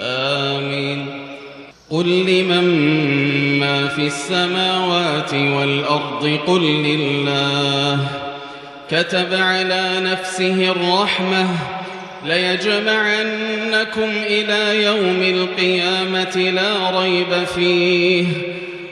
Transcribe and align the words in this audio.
آمين. 0.00 1.06
قل 1.90 2.06
لمن 2.06 2.64
ما 3.60 3.88
في 3.88 4.06
السماوات 4.06 5.34
والأرض 5.34 6.38
قل 6.46 6.62
لله. 6.62 7.98
كتب 8.90 9.34
على 9.34 10.00
نفسه 10.00 10.70
الرحمة. 10.70 11.48
ليجمعنكم 12.26 14.10
إلى 14.26 14.84
يوم 14.84 15.22
القيامة 15.22 16.36
لا 16.36 17.00
ريب 17.00 17.44
فيه. 17.54 18.26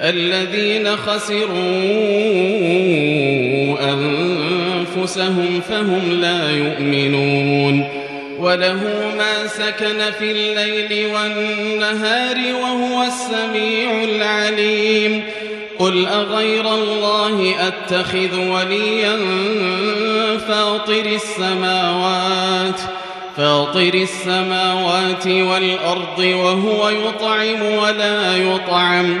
الذين 0.00 0.96
خسروا 0.96 1.54
أنفسهم 3.92 5.60
فهم 5.68 6.12
لا 6.12 6.50
يؤمنون 6.50 7.88
وله 8.38 8.80
ما 9.18 9.46
سكن 9.46 10.10
في 10.18 10.32
الليل 10.32 11.06
والنهار 11.14 12.36
وهو 12.62 13.02
السميع 13.02 14.04
العليم 14.04 15.22
قل 15.78 16.06
أغير 16.06 16.74
الله 16.74 17.54
أتخذ 17.60 18.38
وليا 18.38 19.18
فاطر 20.48 21.06
السماوات 21.06 22.80
فاطر 23.36 23.94
السماوات 23.94 25.26
والأرض 25.26 26.18
وهو 26.18 26.88
يطعم 26.88 27.62
ولا 27.62 28.36
يطعم 28.36 29.20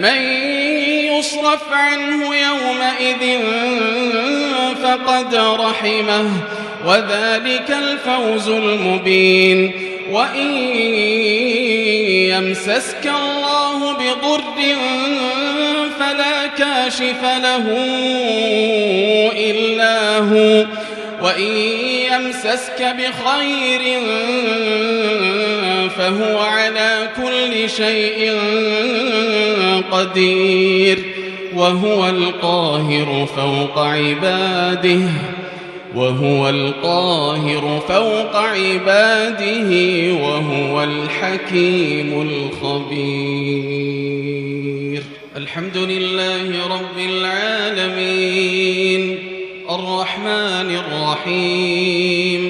من 0.00 0.22
يصرف 1.18 1.72
عنه 1.72 2.34
يومئذ 2.36 3.38
فقد 4.82 5.34
رحمه 5.34 6.30
وذلك 6.86 7.70
الفوز 7.70 8.48
المبين. 8.48 9.72
وإن 10.10 10.52
يمسسك 12.30 13.06
الله 13.06 13.92
بضر 13.92 14.40
فلا 16.00 16.46
كاشف 16.46 17.22
له 17.22 17.64
إلا 19.36 20.18
هو. 20.18 20.66
وإن 21.22 21.56
يمسسك 22.12 22.96
بخير 22.98 24.00
فهو 25.88 26.38
على 26.38 27.08
كل 27.16 27.70
شيء 27.70 28.38
قدير 29.90 30.98
وهو 31.56 32.08
القاهر 32.08 33.26
فوق 33.36 33.78
عباده 33.78 35.00
وهو 35.94 36.48
القاهر 36.48 37.80
فوق 37.88 38.36
عباده 38.36 39.70
وهو 40.22 40.84
الحكيم 40.84 42.22
الخبير. 42.62 43.50
الحمد 45.36 45.76
لله 45.76 46.66
رب 46.66 46.98
العالمين. 47.10 49.18
الرحمن 49.70 50.76
الرحيم. 50.76 52.49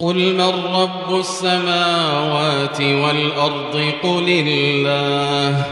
قل 0.00 0.34
من 0.34 0.52
رب 0.74 1.20
السماوات 1.20 2.80
والأرض 2.80 3.92
قل 4.02 4.28
الله 4.28 5.64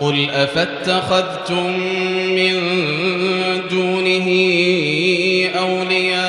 قل 0.00 0.30
أفاتخذتم 0.30 1.80
من 2.34 2.60
دونه 3.70 4.28
أولياء 5.58 6.24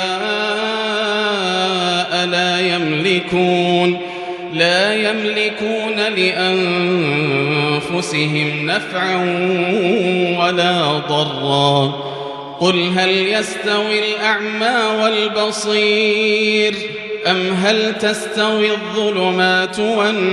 لا 2.26 2.76
يملكون 2.76 4.00
لا 4.54 4.94
يملكون 4.94 5.96
لأنفسهم 7.86 8.66
نفعا 8.66 9.16
ولا 10.40 10.84
ضرا 11.10 11.96
قل 12.60 12.90
هل 12.98 13.10
يستوي 13.10 14.00
الأعمى 14.00 15.04
والبصير 15.04 16.76
أم 17.28 17.54
هل 17.54 17.98
تستوي 18.00 18.72
الظلمات 18.72 19.80
والنور 19.80 20.26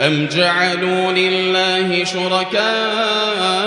أم 0.00 0.28
جعلوا 0.32 1.12
لله 1.12 2.04
شركاء 2.04 3.62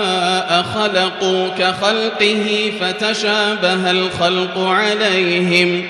خلقوا 0.74 1.48
كخلقه 1.48 2.72
فتشابه 2.80 3.90
الخلق 3.90 4.58
عليهم 4.58 5.82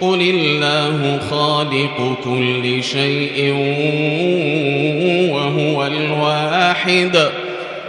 قل 0.00 0.20
الله 0.20 1.20
خالق 1.30 2.18
كل 2.24 2.82
شيء 2.82 3.52
وهو 5.32 5.86
الواحد 5.86 7.30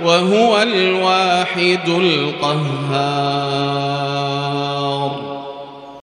وهو 0.04 0.62
الواحد 0.62 1.90
القهار 1.90 3.58